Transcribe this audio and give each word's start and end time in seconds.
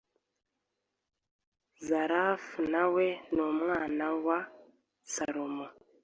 zalafu 1.87 2.59
nawe 2.73 3.05
numwanawa 3.35 4.37
salomo 5.13 5.65